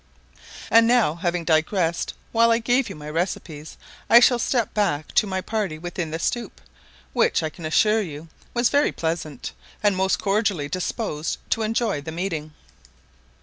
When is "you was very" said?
8.01-8.91